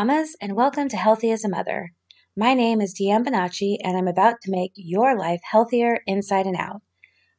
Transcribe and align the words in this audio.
mamas, 0.00 0.34
and 0.40 0.56
welcome 0.56 0.88
to 0.88 0.96
Healthy 0.96 1.30
as 1.30 1.44
a 1.44 1.48
Mother. 1.50 1.92
My 2.34 2.54
name 2.54 2.80
is 2.80 2.98
Deanne 2.98 3.22
Bonacci, 3.22 3.76
and 3.84 3.98
I'm 3.98 4.08
about 4.08 4.36
to 4.40 4.50
make 4.50 4.72
your 4.74 5.14
life 5.14 5.42
healthier 5.44 5.98
inside 6.06 6.46
and 6.46 6.56
out. 6.56 6.80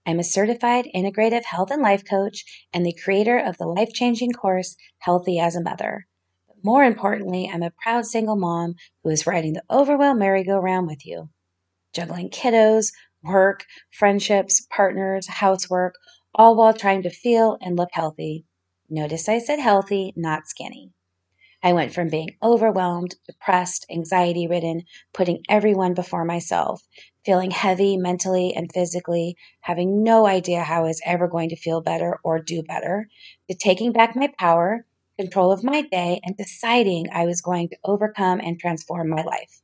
I'm 0.06 0.20
a 0.20 0.24
certified 0.24 0.86
integrative 0.96 1.44
health 1.44 1.72
and 1.72 1.82
life 1.82 2.04
coach 2.08 2.44
and 2.72 2.86
the 2.86 2.94
creator 2.94 3.40
of 3.40 3.58
the 3.58 3.66
life 3.66 3.90
changing 3.94 4.34
course, 4.34 4.76
Healthy 5.00 5.40
as 5.40 5.56
a 5.56 5.64
Mother. 5.64 6.06
But 6.48 6.58
more 6.64 6.84
importantly, 6.84 7.50
I'm 7.52 7.64
a 7.64 7.74
proud 7.82 8.06
single 8.06 8.36
mom 8.36 8.76
who 9.04 9.10
is 9.10 9.26
riding 9.26 9.54
the 9.54 9.64
overwhelm 9.72 10.20
merry-go-round 10.20 10.86
with 10.86 11.04
you, 11.04 11.30
juggling 11.96 12.30
kiddos, 12.30 12.92
work, 13.24 13.66
friendships, 13.90 14.68
partners, 14.70 15.28
housework, 15.28 15.96
all 16.36 16.56
while 16.56 16.76
trying 16.76 17.02
to 17.02 17.10
feel 17.10 17.58
and 17.60 17.76
look 17.76 17.90
healthy. 17.94 18.46
Notice 18.88 19.28
I 19.28 19.40
said 19.40 19.58
healthy, 19.58 20.14
not 20.16 20.48
skinny. 20.48 20.92
I 21.64 21.74
went 21.74 21.94
from 21.94 22.10
being 22.10 22.38
overwhelmed, 22.42 23.16
depressed, 23.28 23.86
anxiety 23.92 24.48
ridden, 24.48 24.82
putting 25.14 25.44
everyone 25.48 25.94
before 25.94 26.26
myself, 26.26 26.82
feeling 27.24 27.52
heavy 27.52 27.98
mentally 27.98 28.52
and 28.56 28.72
physically, 28.74 29.36
having 29.60 30.04
no 30.04 30.26
idea 30.26 30.64
how 30.64 30.80
I 30.80 30.88
was 30.88 31.02
ever 31.06 31.28
going 31.28 31.50
to 31.50 31.56
feel 31.56 31.80
better 31.80 32.20
or 32.24 32.40
do 32.40 32.64
better, 32.64 33.08
to 33.48 33.56
taking 33.56 33.92
back 33.92 34.16
my 34.16 34.34
power, 34.40 34.88
control 35.20 35.52
of 35.52 35.64
my 35.64 35.84
day, 35.84 36.20
and 36.24 36.36
deciding 36.36 37.06
I 37.14 37.28
was 37.28 37.42
going 37.42 37.70
to 37.70 37.78
overcome 37.84 38.40
and 38.40 38.60
transform 38.60 39.10
my 39.10 39.22
life. 39.22 39.62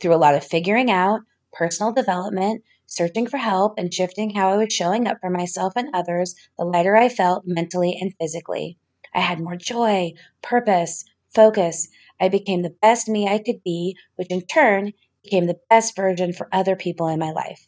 Through 0.00 0.14
a 0.14 0.16
lot 0.16 0.34
of 0.34 0.44
figuring 0.44 0.90
out, 0.90 1.20
personal 1.52 1.92
development, 1.92 2.64
searching 2.86 3.28
for 3.28 3.36
help, 3.36 3.74
and 3.78 3.94
shifting 3.94 4.30
how 4.30 4.50
I 4.50 4.56
was 4.56 4.72
showing 4.72 5.06
up 5.06 5.18
for 5.20 5.30
myself 5.30 5.74
and 5.76 5.88
others, 5.94 6.34
the 6.58 6.64
lighter 6.64 6.96
I 6.96 7.08
felt 7.08 7.44
mentally 7.46 7.96
and 8.00 8.12
physically. 8.18 8.76
I 9.14 9.20
had 9.20 9.38
more 9.38 9.56
joy, 9.56 10.14
purpose, 10.42 11.04
focus. 11.34 11.88
I 12.20 12.28
became 12.28 12.62
the 12.62 12.76
best 12.82 13.08
me 13.08 13.28
I 13.28 13.38
could 13.38 13.62
be, 13.62 13.96
which 14.16 14.28
in 14.30 14.42
turn 14.42 14.92
became 15.22 15.46
the 15.46 15.60
best 15.70 15.96
version 15.96 16.32
for 16.32 16.48
other 16.52 16.76
people 16.76 17.08
in 17.08 17.18
my 17.18 17.30
life. 17.32 17.66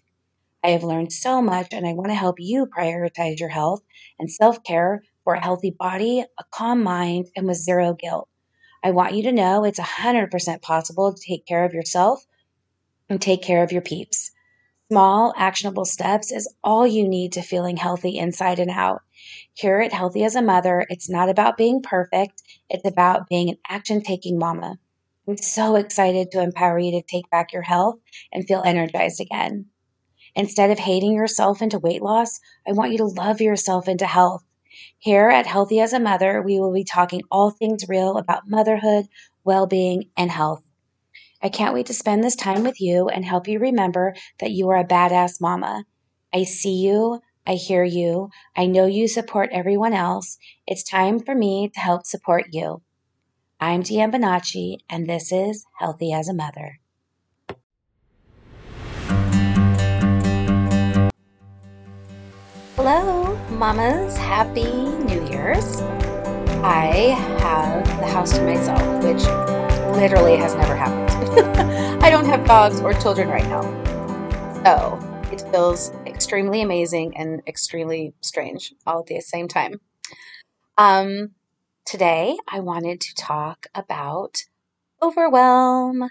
I 0.62 0.70
have 0.70 0.84
learned 0.84 1.12
so 1.12 1.40
much, 1.40 1.68
and 1.72 1.86
I 1.86 1.94
want 1.94 2.10
to 2.10 2.14
help 2.14 2.36
you 2.38 2.66
prioritize 2.66 3.38
your 3.38 3.48
health 3.48 3.82
and 4.18 4.30
self 4.30 4.62
care 4.62 5.02
for 5.24 5.34
a 5.34 5.42
healthy 5.42 5.70
body, 5.70 6.20
a 6.20 6.44
calm 6.50 6.82
mind, 6.82 7.28
and 7.36 7.46
with 7.46 7.56
zero 7.56 7.94
guilt. 7.94 8.28
I 8.82 8.90
want 8.90 9.14
you 9.14 9.22
to 9.24 9.32
know 9.32 9.64
it's 9.64 9.78
100% 9.78 10.62
possible 10.62 11.12
to 11.12 11.22
take 11.22 11.46
care 11.46 11.64
of 11.64 11.74
yourself 11.74 12.26
and 13.08 13.20
take 13.20 13.42
care 13.42 13.62
of 13.62 13.72
your 13.72 13.82
peeps. 13.82 14.30
Small, 14.90 15.32
actionable 15.36 15.84
steps 15.84 16.32
is 16.32 16.52
all 16.64 16.86
you 16.86 17.08
need 17.08 17.32
to 17.32 17.42
feeling 17.42 17.76
healthy 17.76 18.18
inside 18.18 18.58
and 18.58 18.70
out. 18.70 19.02
Here 19.54 19.80
at 19.80 19.92
Healthy 19.92 20.24
as 20.24 20.36
a 20.36 20.42
Mother, 20.42 20.86
it's 20.88 21.10
not 21.10 21.28
about 21.28 21.56
being 21.56 21.82
perfect, 21.82 22.42
it's 22.68 22.86
about 22.86 23.28
being 23.28 23.50
an 23.50 23.58
action 23.68 24.02
taking 24.02 24.38
mama. 24.38 24.78
I'm 25.28 25.36
so 25.36 25.76
excited 25.76 26.30
to 26.30 26.42
empower 26.42 26.78
you 26.78 26.92
to 26.92 27.02
take 27.02 27.28
back 27.30 27.52
your 27.52 27.62
health 27.62 27.96
and 28.32 28.46
feel 28.46 28.62
energized 28.64 29.20
again. 29.20 29.66
Instead 30.34 30.70
of 30.70 30.78
hating 30.78 31.12
yourself 31.12 31.60
into 31.60 31.78
weight 31.78 32.02
loss, 32.02 32.40
I 32.66 32.72
want 32.72 32.92
you 32.92 32.98
to 32.98 33.04
love 33.04 33.40
yourself 33.40 33.88
into 33.88 34.06
health. 34.06 34.44
Here 34.98 35.28
at 35.28 35.46
Healthy 35.46 35.80
as 35.80 35.92
a 35.92 36.00
Mother, 36.00 36.40
we 36.40 36.60
will 36.60 36.72
be 36.72 36.84
talking 36.84 37.22
all 37.30 37.50
things 37.50 37.88
real 37.88 38.16
about 38.16 38.48
motherhood, 38.48 39.06
well 39.44 39.66
being, 39.66 40.10
and 40.16 40.30
health. 40.30 40.62
I 41.42 41.48
can't 41.48 41.74
wait 41.74 41.86
to 41.86 41.94
spend 41.94 42.22
this 42.22 42.36
time 42.36 42.62
with 42.62 42.80
you 42.80 43.08
and 43.08 43.24
help 43.24 43.48
you 43.48 43.58
remember 43.58 44.14
that 44.38 44.52
you 44.52 44.68
are 44.68 44.76
a 44.76 44.84
badass 44.84 45.40
mama. 45.40 45.84
I 46.32 46.44
see 46.44 46.74
you, 46.74 47.20
I 47.46 47.54
hear 47.54 47.84
you. 47.84 48.30
I 48.56 48.66
know 48.66 48.86
you 48.86 49.08
support 49.08 49.48
everyone 49.52 49.94
else. 49.94 50.38
It's 50.66 50.82
time 50.82 51.18
for 51.18 51.34
me 51.34 51.70
to 51.72 51.80
help 51.80 52.04
support 52.04 52.46
you. 52.50 52.82
I'm 53.58 53.82
Deanne 53.82 54.12
Bonacci, 54.12 54.78
and 54.88 55.08
this 55.08 55.32
is 55.32 55.64
Healthy 55.78 56.12
as 56.12 56.28
a 56.28 56.34
Mother. 56.34 56.80
Hello, 62.76 63.36
mamas. 63.50 64.16
Happy 64.16 64.72
New 65.04 65.26
Year's. 65.30 65.80
I 66.62 67.16
have 67.40 67.86
the 68.00 68.06
house 68.06 68.32
to 68.32 68.42
myself, 68.42 68.80
which 69.02 69.22
literally 69.96 70.36
has 70.36 70.54
never 70.54 70.76
happened. 70.76 72.02
I 72.04 72.10
don't 72.10 72.26
have 72.26 72.46
dogs 72.46 72.80
or 72.80 72.92
children 72.94 73.28
right 73.28 73.46
now. 73.46 73.62
So 74.64 74.98
it 75.32 75.42
feels 75.50 75.90
extremely 76.20 76.60
amazing 76.60 77.16
and 77.16 77.40
extremely 77.46 78.12
strange 78.20 78.74
all 78.86 79.00
at 79.00 79.06
the 79.06 79.18
same 79.20 79.48
time. 79.48 79.80
Um, 80.76 81.30
today, 81.86 82.36
I 82.46 82.60
wanted 82.60 83.00
to 83.00 83.14
talk 83.14 83.68
about 83.74 84.42
overwhelm. 85.00 86.10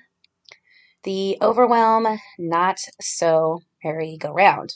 The 1.04 1.38
overwhelm, 1.44 2.08
not 2.40 2.80
so 3.00 3.62
merry-go-round. 3.84 4.74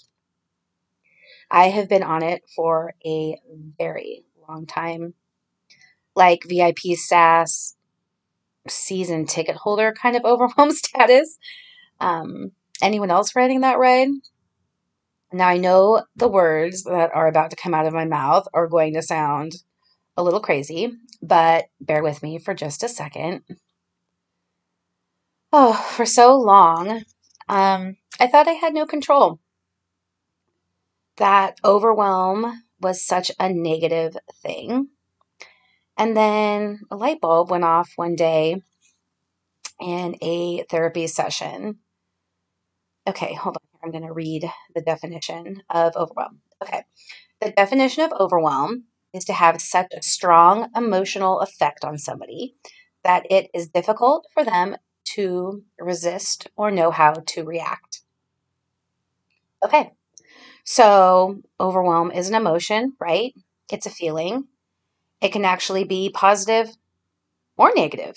I 1.50 1.70
have 1.70 1.90
been 1.90 2.04
on 2.04 2.22
it 2.22 2.44
for 2.56 2.94
a 3.04 3.36
very 3.80 4.26
long 4.48 4.68
time. 4.68 5.16
Like 6.16 6.44
VIP 6.48 6.96
SAS 6.96 7.76
season 8.68 9.26
ticket 9.26 9.56
holder 9.56 9.96
kind 10.00 10.16
of 10.16 10.26
overwhelm 10.26 10.70
status. 10.70 11.40
Um, 12.00 12.52
anyone 12.84 13.10
else 13.10 13.36
riding 13.36 13.62
that 13.62 13.80
ride? 13.80 14.10
Now, 15.34 15.48
I 15.48 15.58
know 15.58 16.04
the 16.16 16.28
words 16.28 16.84
that 16.84 17.10
are 17.16 17.28
about 17.28 17.50
to 17.50 17.56
come 17.56 17.74
out 17.74 17.88
of 17.88 17.94
my 17.94 18.06
mouth 18.06 18.48
are 18.54 18.68
going 18.68 18.94
to 18.94 19.02
sound 19.02 19.56
a 20.16 20.24
little 20.24 20.40
crazy, 20.40 20.94
but 21.24 21.66
bear 21.82 22.04
with 22.04 22.22
me 22.22 22.38
for 22.38 22.54
just 22.54 22.84
a 22.84 22.88
second. 22.88 23.42
Oh, 25.52 25.74
for 25.74 26.06
so 26.06 26.38
long, 26.38 27.04
um, 27.50 27.98
I 28.20 28.28
thought 28.28 28.48
I 28.48 28.52
had 28.52 28.76
no 28.76 28.86
control. 28.86 29.40
That 31.18 31.58
overwhelm 31.66 32.64
was 32.80 33.04
such 33.04 33.32
a 33.40 33.50
negative 33.52 34.16
thing. 34.44 34.90
And 35.98 36.16
then 36.16 36.82
a 36.92 36.96
light 36.96 37.22
bulb 37.22 37.50
went 37.50 37.64
off 37.64 37.92
one 37.96 38.16
day 38.16 38.62
in 39.80 40.16
a 40.22 40.64
therapy 40.70 41.08
session. 41.08 41.80
Okay, 43.08 43.34
hold 43.34 43.58
on. 43.58 43.73
I'm 43.84 43.92
going 43.92 44.08
to 44.08 44.14
read 44.14 44.50
the 44.74 44.82
definition 44.82 45.62
of 45.70 45.96
overwhelm. 45.96 46.40
Okay. 46.62 46.84
The 47.42 47.52
definition 47.52 48.04
of 48.04 48.14
overwhelm 48.20 48.86
is 49.14 49.26
to 49.26 49.34
have 49.34 49.62
such 49.62 49.88
a 49.94 50.02
strong 50.02 50.70
emotional 50.76 51.42
effect 51.42 51.84
on 51.84 51.98
somebody 51.98 52.56
that 53.04 53.26
it 53.30 53.50
is 53.54 53.68
difficult 53.68 54.28
for 54.34 54.44
them 54.44 54.78
to 55.16 55.64
resist 55.80 56.48
or 56.56 56.72
know 56.72 56.92
how 56.92 57.14
to 57.14 57.44
react. 57.44 58.02
Okay. 59.64 59.92
So, 60.64 61.42
overwhelm 61.60 62.12
is 62.12 62.30
an 62.30 62.36
emotion, 62.36 62.94
right? 63.00 63.34
It's 63.72 63.86
a 63.86 63.92
feeling. 63.92 64.46
It 65.22 65.34
can 65.34 65.46
actually 65.46 65.84
be 65.84 66.10
positive 66.10 66.70
or 67.58 67.72
negative, 67.76 68.16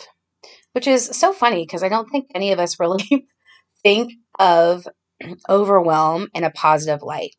which 0.72 0.86
is 0.86 1.06
so 1.06 1.32
funny 1.32 1.64
because 1.64 1.82
I 1.82 1.88
don't 1.88 2.08
think 2.08 2.30
any 2.34 2.52
of 2.52 2.60
us 2.60 2.80
really 2.80 3.26
think 3.82 4.12
of 4.38 4.86
overwhelm 5.48 6.28
in 6.34 6.44
a 6.44 6.50
positive 6.50 7.02
light. 7.02 7.34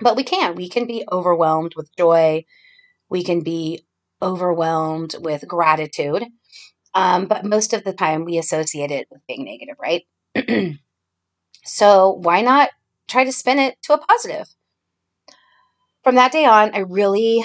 But 0.00 0.16
we 0.16 0.24
can. 0.24 0.54
We 0.54 0.68
can 0.68 0.86
be 0.86 1.04
overwhelmed 1.10 1.74
with 1.76 1.94
joy. 1.96 2.44
We 3.08 3.22
can 3.22 3.42
be 3.42 3.84
overwhelmed 4.20 5.14
with 5.20 5.46
gratitude. 5.46 6.24
Um, 6.94 7.26
but 7.26 7.44
most 7.44 7.72
of 7.72 7.84
the 7.84 7.92
time, 7.92 8.24
we 8.24 8.38
associate 8.38 8.90
it 8.90 9.08
with 9.10 9.20
being 9.26 9.44
negative, 9.44 9.76
right? 9.80 10.04
so, 11.64 12.10
why 12.12 12.42
not 12.42 12.70
try 13.08 13.24
to 13.24 13.32
spin 13.32 13.58
it 13.58 13.76
to 13.84 13.94
a 13.94 13.98
positive? 13.98 14.46
From 16.04 16.16
that 16.16 16.32
day 16.32 16.44
on, 16.44 16.74
I 16.74 16.80
really 16.80 17.44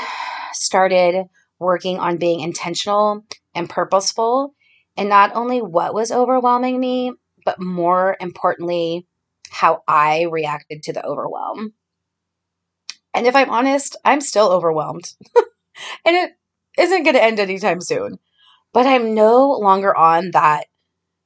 started 0.54 1.26
working 1.60 2.00
on 2.00 2.18
being 2.18 2.42
intentional 2.42 3.24
and 3.56 3.70
purposeful 3.70 4.54
and 4.96 5.10
not 5.10 5.36
only 5.36 5.62
what 5.62 5.94
was 5.94 6.12
overwhelming 6.12 6.80
me, 6.80 7.14
but 7.46 7.62
more 7.62 8.18
importantly, 8.20 9.07
how 9.50 9.84
I 9.88 10.24
reacted 10.24 10.84
to 10.84 10.94
the 10.94 11.06
overwhelm. 11.06 11.74
And 13.14 13.26
if 13.26 13.36
I'm 13.36 13.50
honest, 13.50 13.96
I'm 14.06 14.22
still 14.22 14.52
overwhelmed. 14.52 15.14
and 16.06 16.16
it 16.16 16.32
isn't 16.78 17.04
going 17.04 17.16
to 17.16 17.24
end 17.24 17.40
anytime 17.40 17.82
soon. 17.82 18.20
But 18.74 18.86
I'm 18.86 19.16
no 19.16 19.52
longer 19.52 19.96
on 19.96 20.32
that 20.32 20.66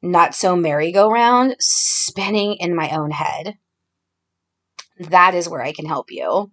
not 0.02 0.34
so 0.34 0.56
merry-go-round 0.56 1.56
spinning 1.60 2.56
in 2.56 2.76
my 2.76 2.90
own 2.90 3.12
head. 3.12 3.58
That 5.00 5.36
is 5.36 5.50
where 5.50 5.62
I 5.62 5.74
can 5.74 5.86
help 5.86 6.12
you. 6.12 6.52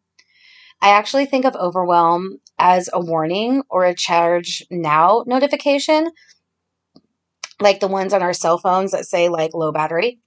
I 0.80 0.90
actually 0.90 1.26
think 1.26 1.44
of 1.44 1.56
overwhelm 1.56 2.38
as 2.58 2.88
a 2.92 3.00
warning 3.00 3.62
or 3.68 3.84
a 3.84 3.94
charge 3.94 4.64
now 4.70 5.24
notification, 5.26 6.10
like 7.60 7.80
the 7.80 7.88
ones 7.88 8.12
on 8.12 8.22
our 8.22 8.32
cell 8.32 8.58
phones 8.58 8.92
that 8.92 9.06
say 9.06 9.28
like 9.28 9.54
low 9.54 9.72
battery. 9.72 10.20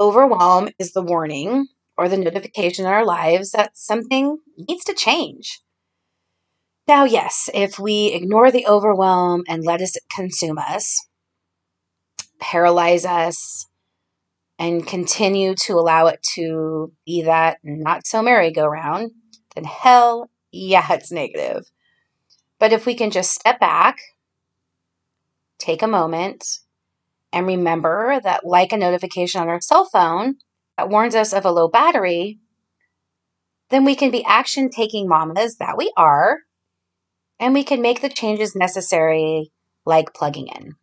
Overwhelm 0.00 0.68
is 0.78 0.92
the 0.92 1.02
warning 1.02 1.66
or 1.96 2.08
the 2.08 2.16
notification 2.16 2.86
in 2.86 2.92
our 2.92 3.04
lives 3.04 3.50
that 3.50 3.76
something 3.76 4.38
needs 4.56 4.84
to 4.84 4.94
change. 4.94 5.60
Now, 6.86 7.04
yes, 7.04 7.50
if 7.52 7.78
we 7.78 8.12
ignore 8.14 8.50
the 8.50 8.66
overwhelm 8.66 9.42
and 9.48 9.64
let 9.64 9.80
it 9.80 9.90
consume 10.14 10.58
us, 10.58 11.06
paralyze 12.40 13.04
us, 13.04 13.66
and 14.58 14.86
continue 14.86 15.54
to 15.54 15.74
allow 15.74 16.06
it 16.06 16.22
to 16.34 16.92
be 17.04 17.22
that 17.22 17.58
not 17.62 18.06
so 18.06 18.22
merry-go-round, 18.22 19.10
then 19.54 19.64
hell 19.64 20.30
yeah, 20.50 20.86
it's 20.92 21.12
negative. 21.12 21.64
But 22.58 22.72
if 22.72 22.86
we 22.86 22.94
can 22.94 23.10
just 23.10 23.32
step 23.32 23.60
back, 23.60 23.98
take 25.58 25.82
a 25.82 25.86
moment, 25.86 26.44
and 27.32 27.46
remember 27.46 28.20
that, 28.22 28.46
like 28.46 28.72
a 28.72 28.76
notification 28.76 29.40
on 29.40 29.48
our 29.48 29.60
cell 29.60 29.84
phone 29.84 30.36
that 30.76 30.88
warns 30.88 31.14
us 31.14 31.32
of 31.32 31.44
a 31.44 31.50
low 31.50 31.68
battery, 31.68 32.38
then 33.70 33.84
we 33.84 33.94
can 33.94 34.10
be 34.10 34.24
action 34.24 34.70
taking 34.70 35.08
mamas 35.08 35.56
that 35.56 35.76
we 35.76 35.92
are, 35.96 36.38
and 37.38 37.54
we 37.54 37.64
can 37.64 37.82
make 37.82 38.00
the 38.00 38.08
changes 38.08 38.56
necessary, 38.56 39.52
like 39.84 40.14
plugging 40.14 40.48
in. 40.48 40.74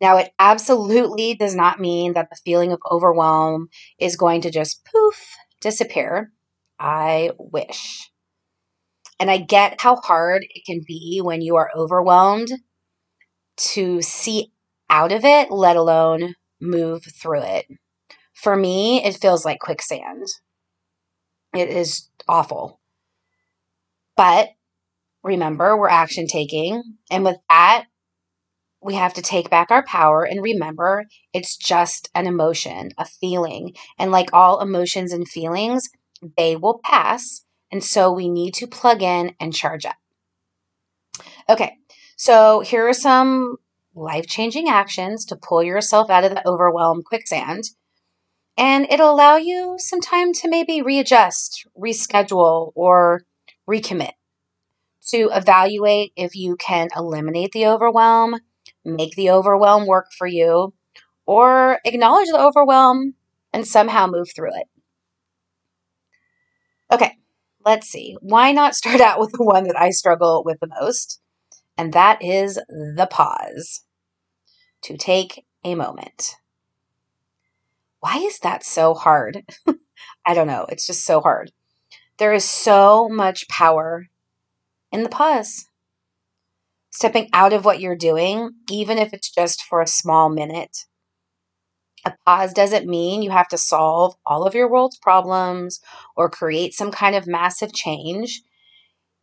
Now, 0.00 0.18
it 0.18 0.30
absolutely 0.38 1.34
does 1.34 1.56
not 1.56 1.80
mean 1.80 2.12
that 2.12 2.28
the 2.30 2.38
feeling 2.44 2.72
of 2.72 2.78
overwhelm 2.88 3.68
is 3.98 4.16
going 4.16 4.42
to 4.42 4.50
just 4.50 4.84
poof 4.84 5.36
disappear. 5.60 6.32
I 6.78 7.32
wish. 7.38 8.08
And 9.18 9.28
I 9.28 9.38
get 9.38 9.80
how 9.80 9.96
hard 9.96 10.46
it 10.48 10.64
can 10.64 10.82
be 10.86 11.20
when 11.22 11.42
you 11.42 11.56
are 11.56 11.70
overwhelmed 11.76 12.48
to 13.56 14.00
see 14.00 14.52
out 14.90 15.12
of 15.12 15.24
it, 15.24 15.50
let 15.50 15.76
alone 15.76 16.34
move 16.60 17.02
through 17.20 17.42
it. 17.42 17.66
For 18.34 18.56
me, 18.56 19.04
it 19.04 19.16
feels 19.16 19.44
like 19.44 19.60
quicksand. 19.60 20.26
It 21.54 21.68
is 21.68 22.08
awful. 22.28 22.80
But 24.16 24.50
remember, 25.22 25.76
we're 25.76 25.88
action 25.88 26.26
taking. 26.26 26.82
And 27.10 27.24
with 27.24 27.36
that, 27.48 27.86
we 28.80 28.94
have 28.94 29.14
to 29.14 29.22
take 29.22 29.50
back 29.50 29.70
our 29.70 29.84
power 29.84 30.24
and 30.24 30.42
remember 30.42 31.04
it's 31.32 31.56
just 31.56 32.10
an 32.14 32.26
emotion, 32.26 32.90
a 32.96 33.04
feeling. 33.04 33.74
And 33.98 34.12
like 34.12 34.32
all 34.32 34.60
emotions 34.60 35.12
and 35.12 35.28
feelings, 35.28 35.88
they 36.36 36.56
will 36.56 36.80
pass. 36.84 37.44
And 37.72 37.82
so 37.82 38.12
we 38.12 38.28
need 38.28 38.54
to 38.54 38.66
plug 38.66 39.02
in 39.02 39.34
and 39.40 39.54
charge 39.54 39.84
up. 39.84 39.96
Okay, 41.48 41.76
so 42.16 42.60
here 42.60 42.88
are 42.88 42.92
some 42.92 43.56
life 43.98 44.26
changing 44.26 44.68
actions 44.68 45.24
to 45.26 45.36
pull 45.36 45.62
yourself 45.62 46.10
out 46.10 46.24
of 46.24 46.30
the 46.30 46.46
overwhelm 46.46 47.02
quicksand. 47.02 47.64
And 48.56 48.86
it'll 48.90 49.10
allow 49.10 49.36
you 49.36 49.76
some 49.78 50.00
time 50.00 50.32
to 50.34 50.48
maybe 50.48 50.82
readjust, 50.82 51.66
reschedule, 51.76 52.72
or 52.74 53.22
recommit 53.68 54.12
to 55.08 55.30
evaluate 55.32 56.12
if 56.16 56.34
you 56.34 56.56
can 56.56 56.88
eliminate 56.96 57.52
the 57.52 57.66
overwhelm, 57.66 58.36
make 58.84 59.14
the 59.14 59.30
overwhelm 59.30 59.86
work 59.86 60.06
for 60.16 60.26
you, 60.26 60.74
or 61.26 61.78
acknowledge 61.84 62.28
the 62.28 62.40
overwhelm 62.40 63.14
and 63.52 63.66
somehow 63.66 64.06
move 64.06 64.28
through 64.34 64.54
it. 64.54 64.66
Okay, 66.90 67.16
let's 67.64 67.86
see. 67.88 68.16
Why 68.20 68.52
not 68.52 68.74
start 68.74 69.00
out 69.00 69.20
with 69.20 69.32
the 69.32 69.44
one 69.44 69.64
that 69.64 69.78
I 69.78 69.90
struggle 69.90 70.42
with 70.44 70.58
the 70.60 70.68
most? 70.80 71.20
And 71.76 71.92
that 71.92 72.18
is 72.24 72.54
the 72.68 73.06
pause 73.08 73.84
to 74.82 74.96
take 74.96 75.44
a 75.64 75.74
moment. 75.74 76.36
Why 78.00 78.18
is 78.18 78.38
that 78.40 78.64
so 78.64 78.94
hard? 78.94 79.44
I 80.26 80.34
don't 80.34 80.46
know. 80.46 80.66
It's 80.68 80.86
just 80.86 81.04
so 81.04 81.20
hard. 81.20 81.50
There 82.18 82.32
is 82.32 82.44
so 82.44 83.08
much 83.08 83.48
power 83.48 84.06
in 84.92 85.02
the 85.02 85.08
pause. 85.08 85.66
Stepping 86.90 87.28
out 87.32 87.52
of 87.52 87.64
what 87.64 87.80
you're 87.80 87.96
doing, 87.96 88.50
even 88.70 88.98
if 88.98 89.12
it's 89.12 89.30
just 89.30 89.62
for 89.62 89.80
a 89.80 89.86
small 89.86 90.28
minute. 90.28 90.84
A 92.04 92.14
pause 92.24 92.52
doesn't 92.52 92.86
mean 92.86 93.22
you 93.22 93.30
have 93.30 93.48
to 93.48 93.58
solve 93.58 94.14
all 94.24 94.44
of 94.44 94.54
your 94.54 94.70
world's 94.70 94.98
problems 94.98 95.80
or 96.16 96.30
create 96.30 96.74
some 96.74 96.90
kind 96.90 97.14
of 97.14 97.26
massive 97.26 97.72
change. 97.72 98.42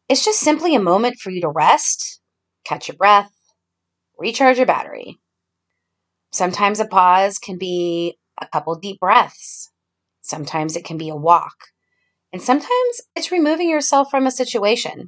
It's 0.08 0.24
just 0.24 0.40
simply 0.40 0.76
a 0.76 0.80
moment 0.80 1.18
for 1.18 1.32
you 1.32 1.42
to 1.42 1.50
rest, 1.50 2.22
catch 2.64 2.88
your 2.88 2.98
breath, 2.98 3.32
recharge 4.18 4.58
your 4.58 4.68
battery. 4.68 5.18
Sometimes 6.36 6.82
a 6.82 6.86
pause 6.86 7.40
can 7.40 7.58
be 7.58 8.18
a 8.42 8.46
couple 8.46 8.76
deep 8.76 9.00
breaths. 9.00 9.72
Sometimes 10.20 10.76
it 10.76 10.84
can 10.84 10.98
be 10.98 11.08
a 11.08 11.16
walk. 11.16 11.56
And 12.34 12.42
sometimes 12.42 13.02
it's 13.16 13.32
removing 13.32 13.70
yourself 13.70 14.12
from 14.12 14.28
a 14.28 14.32
situation. 14.32 15.08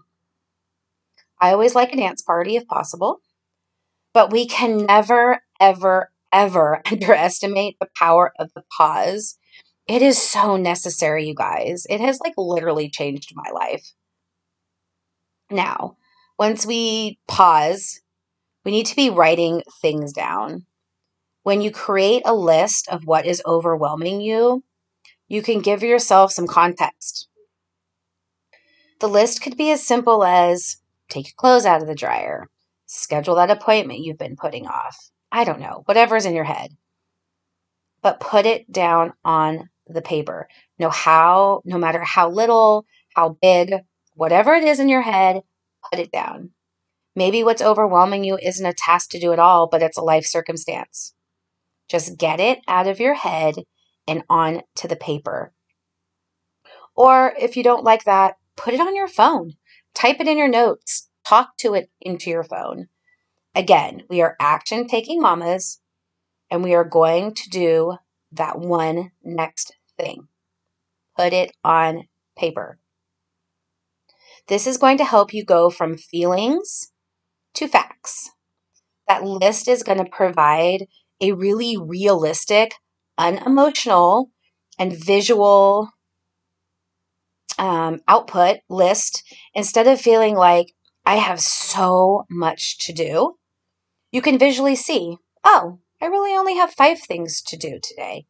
I 1.42 1.52
always 1.52 1.76
like 1.76 1.92
a 1.92 1.98
dance 1.98 2.22
party 2.22 2.56
if 2.56 2.66
possible, 2.66 3.20
but 4.14 4.32
we 4.32 4.48
can 4.48 4.86
never, 4.86 5.42
ever, 5.60 6.14
ever 6.32 6.82
underestimate 6.90 7.76
the 7.82 7.90
power 8.00 8.32
of 8.40 8.50
the 8.56 8.64
pause. 8.78 9.38
It 9.86 10.02
is 10.02 10.18
so 10.18 10.56
necessary, 10.56 11.28
you 11.28 11.36
guys. 11.36 11.86
It 11.90 12.00
has 12.00 12.22
like 12.22 12.36
literally 12.38 12.90
changed 12.90 13.34
my 13.36 13.52
life. 13.54 13.86
Now, 15.52 15.98
once 16.40 16.66
we 16.66 17.20
pause, 17.28 18.00
we 18.64 18.72
need 18.72 18.86
to 18.86 18.96
be 18.96 19.10
writing 19.10 19.64
things 19.82 20.14
down. 20.14 20.66
When 21.48 21.62
you 21.62 21.72
create 21.72 22.24
a 22.26 22.36
list 22.36 22.90
of 22.90 23.06
what 23.06 23.26
is 23.26 23.42
overwhelming 23.46 24.20
you, 24.20 24.66
you 25.30 25.42
can 25.42 25.62
give 25.62 25.82
yourself 25.82 26.34
some 26.34 26.46
context. 26.46 27.30
The 29.00 29.08
list 29.08 29.42
could 29.42 29.56
be 29.56 29.72
as 29.72 29.82
simple 29.82 30.26
as 30.26 30.76
take 31.08 31.28
your 31.28 31.36
clothes 31.38 31.66
out 31.66 31.82
of 31.82 31.88
the 31.88 31.96
dryer, 31.96 32.50
schedule 32.86 33.36
that 33.36 33.50
appointment 33.50 34.02
you've 34.02 34.18
been 34.18 34.36
putting 34.36 34.68
off. 34.68 35.10
I 35.32 35.46
don't 35.46 35.62
know, 35.62 35.84
whatever's 35.86 36.26
in 36.26 36.36
your 36.36 36.44
head. 36.44 36.76
But 38.02 38.20
put 38.20 38.46
it 38.46 38.70
down 38.70 39.14
on 39.24 39.70
the 39.88 40.02
paper. 40.02 40.50
No 40.78 40.90
how, 40.90 41.62
no 41.64 41.78
matter 41.78 42.04
how 42.04 42.30
little, 42.30 42.86
how 43.16 43.38
big, 43.42 43.74
whatever 44.16 44.54
it 44.54 44.66
is 44.66 44.82
in 44.82 44.90
your 44.90 45.02
head, 45.02 45.44
put 45.90 46.00
it 46.00 46.12
down. 46.12 46.50
Maybe 47.16 47.42
what's 47.42 47.62
overwhelming 47.62 48.26
you 48.26 48.38
isn't 48.38 48.66
a 48.66 48.74
task 48.74 49.12
to 49.12 49.20
do 49.22 49.32
at 49.32 49.40
all, 49.40 49.68
but 49.68 49.82
it's 49.82 49.98
a 49.98 50.04
life 50.04 50.26
circumstance. 50.26 51.14
Just 51.88 52.18
get 52.18 52.40
it 52.40 52.60
out 52.68 52.88
of 52.88 53.00
your 53.00 53.14
head 53.14 53.56
and 54.08 54.24
on 54.30 54.62
to 54.76 54.88
the 54.88 54.96
paper. 54.96 55.54
Or 56.96 57.34
if 57.40 57.56
you 57.56 57.64
don't 57.64 57.84
like 57.84 58.06
that, 58.06 58.36
put 58.56 58.74
it 58.74 58.80
on 58.80 58.96
your 58.96 59.08
phone. 59.08 59.54
Type 59.94 60.20
it 60.20 60.28
in 60.28 60.38
your 60.38 60.48
notes. 60.48 61.10
Talk 61.26 61.58
to 61.58 61.74
it 61.74 61.90
into 62.02 62.30
your 62.30 62.44
phone. 62.44 62.88
Again, 63.54 64.04
we 64.10 64.22
are 64.22 64.36
action 64.40 64.88
taking 64.88 65.22
mamas 65.22 65.80
and 66.50 66.64
we 66.64 66.74
are 66.74 66.84
going 66.84 67.34
to 67.34 67.50
do 67.50 67.98
that 68.32 68.60
one 68.60 69.12
next 69.24 69.76
thing. 69.98 70.28
Put 71.16 71.34
it 71.34 71.52
on 71.64 72.08
paper. 72.38 72.80
This 74.48 74.68
is 74.68 74.78
going 74.78 74.98
to 75.00 75.06
help 75.06 75.34
you 75.34 75.44
go 75.44 75.70
from 75.70 75.98
feelings 75.98 76.92
to 77.56 77.68
facts. 77.68 78.30
That 79.08 79.24
list 79.24 79.68
is 79.68 79.84
going 79.84 79.98
to 79.98 80.10
provide 80.10 80.88
a 81.22 81.32
really 81.34 81.78
realistic, 81.78 82.74
unemotional, 83.18 84.32
and 84.80 84.94
visual 84.94 85.90
um, 87.58 88.02
output 88.08 88.58
list 88.70 89.24
instead 89.54 89.88
of 89.88 90.00
feeling 90.00 90.36
like 90.36 90.74
I 91.06 91.16
have 91.16 91.40
so 91.40 92.26
much 92.30 92.78
to 92.86 92.94
do. 92.94 93.36
You 94.12 94.22
can 94.22 94.38
visually 94.38 94.76
see, 94.76 95.18
oh, 95.44 95.80
I 96.02 96.06
really 96.06 96.34
only 96.36 96.56
have 96.56 96.74
five 96.74 97.00
things 97.00 97.42
to 97.44 97.58
do 97.58 97.80
today. 97.82 98.26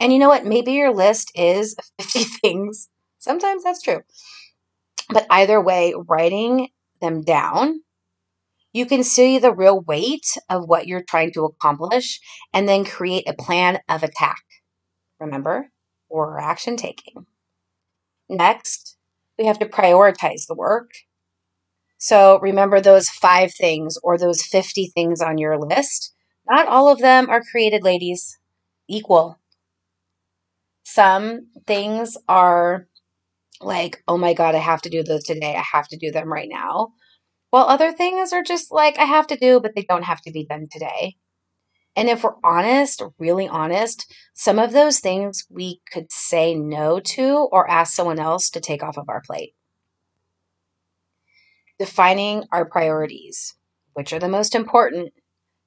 And 0.00 0.12
you 0.12 0.18
know 0.18 0.28
what? 0.28 0.44
Maybe 0.44 0.72
your 0.72 0.94
list 0.94 1.30
is 1.34 1.76
50 2.00 2.24
things. 2.24 2.88
Sometimes 3.18 3.62
that's 3.62 3.82
true. 3.82 4.00
But 5.10 5.26
either 5.30 5.60
way, 5.60 5.94
writing 6.08 6.68
them 7.00 7.22
down 7.22 7.82
you 8.72 8.86
can 8.86 9.02
see 9.02 9.38
the 9.38 9.52
real 9.52 9.80
weight 9.80 10.26
of 10.48 10.68
what 10.68 10.86
you're 10.86 11.02
trying 11.02 11.32
to 11.32 11.44
accomplish 11.44 12.20
and 12.52 12.68
then 12.68 12.84
create 12.84 13.28
a 13.28 13.34
plan 13.34 13.80
of 13.88 14.02
attack. 14.02 14.42
Remember, 15.18 15.70
or 16.08 16.40
action 16.40 16.76
taking. 16.76 17.26
Next, 18.28 18.96
we 19.38 19.46
have 19.46 19.58
to 19.58 19.66
prioritize 19.66 20.46
the 20.46 20.54
work. 20.54 20.90
So 21.98 22.38
remember 22.40 22.80
those 22.80 23.08
five 23.08 23.52
things 23.52 23.98
or 24.02 24.16
those 24.16 24.42
50 24.42 24.92
things 24.94 25.20
on 25.20 25.36
your 25.36 25.58
list. 25.58 26.14
Not 26.48 26.68
all 26.68 26.88
of 26.88 26.98
them 26.98 27.28
are 27.28 27.42
created, 27.42 27.82
ladies, 27.84 28.38
equal. 28.88 29.38
Some 30.84 31.48
things 31.66 32.16
are 32.28 32.86
like, 33.60 34.02
oh 34.08 34.16
my 34.16 34.32
God, 34.32 34.54
I 34.54 34.58
have 34.58 34.82
to 34.82 34.90
do 34.90 35.02
those 35.02 35.24
today. 35.24 35.54
I 35.54 35.64
have 35.72 35.88
to 35.88 35.96
do 35.96 36.10
them 36.10 36.32
right 36.32 36.48
now. 36.50 36.92
While 37.50 37.66
other 37.66 37.92
things 37.92 38.32
are 38.32 38.42
just 38.42 38.72
like 38.72 38.98
I 38.98 39.04
have 39.04 39.26
to 39.28 39.36
do, 39.36 39.60
but 39.60 39.74
they 39.74 39.82
don't 39.82 40.04
have 40.04 40.20
to 40.22 40.32
be 40.32 40.46
done 40.46 40.68
today. 40.70 41.16
And 41.96 42.08
if 42.08 42.22
we're 42.22 42.36
honest, 42.44 43.02
really 43.18 43.48
honest, 43.48 44.12
some 44.34 44.58
of 44.58 44.72
those 44.72 45.00
things 45.00 45.46
we 45.50 45.80
could 45.92 46.12
say 46.12 46.54
no 46.54 47.00
to 47.00 47.48
or 47.52 47.68
ask 47.70 47.94
someone 47.94 48.20
else 48.20 48.50
to 48.50 48.60
take 48.60 48.82
off 48.82 48.96
of 48.96 49.08
our 49.08 49.20
plate. 49.20 49.54
defining 51.80 52.44
our 52.52 52.66
priorities, 52.66 53.54
which 53.94 54.12
are 54.12 54.18
the 54.18 54.28
most 54.28 54.54
important, 54.54 55.14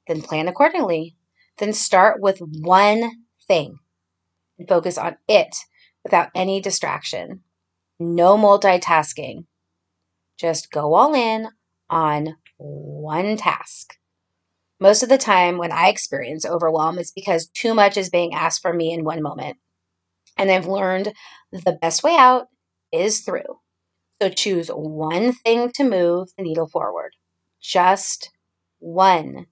then 0.07 0.21
plan 0.21 0.47
accordingly. 0.47 1.15
Then 1.57 1.73
start 1.73 2.21
with 2.21 2.37
one 2.39 3.11
thing 3.47 3.77
and 4.59 4.67
focus 4.67 4.97
on 4.97 5.17
it 5.27 5.55
without 6.03 6.29
any 6.35 6.61
distraction. 6.61 7.41
No 7.99 8.37
multitasking. 8.37 9.45
Just 10.37 10.71
go 10.71 10.93
all 10.93 11.15
in 11.15 11.47
on 11.93 12.35
one 12.57 13.37
task. 13.37 13.95
Most 14.79 15.03
of 15.03 15.09
the 15.09 15.17
time, 15.17 15.57
when 15.57 15.71
I 15.71 15.89
experience 15.89 16.45
overwhelm, 16.45 16.97
it's 16.97 17.11
because 17.11 17.47
too 17.47 17.73
much 17.73 17.97
is 17.97 18.09
being 18.09 18.33
asked 18.33 18.61
from 18.61 18.75
me 18.75 18.91
in 18.91 19.05
one 19.05 19.21
moment. 19.21 19.57
And 20.35 20.49
I've 20.49 20.67
learned 20.67 21.13
the 21.51 21.77
best 21.79 22.03
way 22.03 22.15
out 22.17 22.47
is 22.91 23.21
through. 23.21 23.59
So 24.21 24.29
choose 24.29 24.69
one 24.69 25.33
thing 25.33 25.71
to 25.75 25.83
move 25.83 26.29
the 26.35 26.43
needle 26.43 26.67
forward. 26.67 27.11
Just 27.61 28.31
one. 28.79 29.45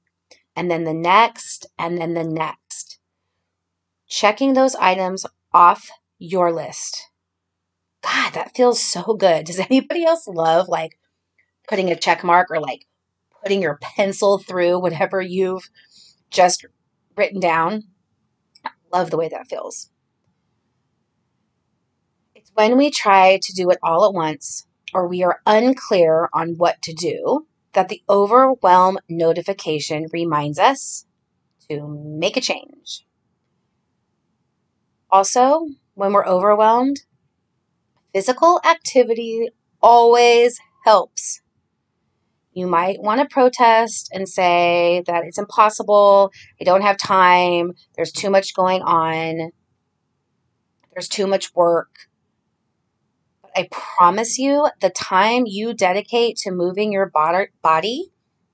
And 0.55 0.69
then 0.69 0.83
the 0.83 0.93
next, 0.93 1.67
and 1.77 1.97
then 1.97 2.13
the 2.15 2.23
next. 2.23 2.99
Checking 4.07 4.53
those 4.53 4.75
items 4.75 5.25
off 5.53 5.89
your 6.17 6.51
list. 6.51 7.07
God, 8.03 8.33
that 8.33 8.55
feels 8.55 8.81
so 8.81 9.13
good. 9.13 9.45
Does 9.45 9.59
anybody 9.69 10.03
else 10.03 10.27
love 10.27 10.67
like 10.67 10.97
putting 11.67 11.89
a 11.89 11.95
check 11.95 12.23
mark 12.23 12.49
or 12.51 12.59
like 12.59 12.85
putting 13.41 13.61
your 13.61 13.77
pencil 13.81 14.37
through 14.37 14.79
whatever 14.79 15.21
you've 15.21 15.69
just 16.29 16.65
written 17.15 17.39
down? 17.39 17.83
I 18.65 18.71
love 18.91 19.09
the 19.09 19.17
way 19.17 19.29
that 19.29 19.47
feels. 19.47 19.89
It's 22.35 22.51
when 22.53 22.77
we 22.77 22.91
try 22.91 23.39
to 23.41 23.53
do 23.53 23.69
it 23.69 23.79
all 23.83 24.05
at 24.05 24.13
once 24.13 24.65
or 24.93 25.07
we 25.07 25.23
are 25.23 25.41
unclear 25.45 26.29
on 26.33 26.57
what 26.57 26.81
to 26.83 26.93
do 26.93 27.47
that 27.73 27.89
the 27.89 28.01
overwhelm 28.09 28.99
notification 29.07 30.07
reminds 30.11 30.59
us 30.59 31.05
to 31.69 31.87
make 31.87 32.35
a 32.35 32.41
change. 32.41 33.05
Also, 35.09 35.67
when 35.93 36.13
we're 36.13 36.25
overwhelmed, 36.25 37.01
physical 38.13 38.59
activity 38.69 39.49
always 39.81 40.59
helps. 40.85 41.41
You 42.53 42.67
might 42.67 43.01
want 43.01 43.21
to 43.21 43.33
protest 43.33 44.09
and 44.13 44.27
say 44.27 45.03
that 45.07 45.23
it's 45.23 45.37
impossible, 45.37 46.31
I 46.59 46.65
don't 46.65 46.81
have 46.81 46.97
time, 46.97 47.73
there's 47.95 48.11
too 48.11 48.29
much 48.29 48.53
going 48.53 48.81
on, 48.81 49.51
there's 50.93 51.07
too 51.07 51.27
much 51.27 51.55
work. 51.55 51.89
But 53.41 53.51
I 53.55 53.69
promise 53.71 54.37
you, 54.37 54.67
the 54.81 54.89
time 54.89 55.43
you 55.45 55.73
dedicate 55.73 56.35
to 56.37 56.51
moving 56.51 56.91
your 56.91 57.09
body 57.09 58.11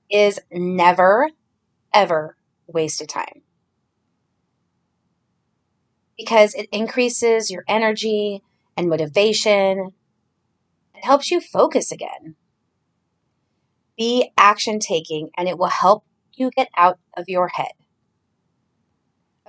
is 0.08 0.38
never, 0.52 1.30
ever 1.92 2.36
wasted 2.68 3.08
time. 3.08 3.42
Because 6.16 6.54
it 6.54 6.68
increases 6.70 7.50
your 7.50 7.64
energy 7.66 8.42
and 8.76 8.88
motivation. 8.88 9.92
It 10.94 11.04
helps 11.04 11.30
you 11.30 11.40
focus 11.40 11.90
again. 11.90 12.36
Be 13.98 14.30
action 14.38 14.78
taking, 14.78 15.30
and 15.36 15.48
it 15.48 15.58
will 15.58 15.66
help 15.66 16.04
you 16.34 16.50
get 16.50 16.68
out 16.76 17.00
of 17.16 17.24
your 17.26 17.48
head. 17.48 17.72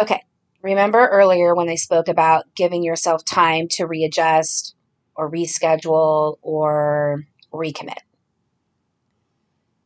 Okay, 0.01 0.23
remember 0.63 1.07
earlier 1.07 1.53
when 1.53 1.69
I 1.69 1.75
spoke 1.75 2.07
about 2.07 2.45
giving 2.55 2.83
yourself 2.83 3.23
time 3.23 3.67
to 3.73 3.85
readjust 3.85 4.75
or 5.15 5.29
reschedule 5.29 6.37
or 6.41 7.25
recommit? 7.53 7.99